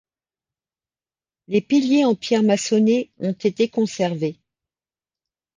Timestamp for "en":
2.05-2.15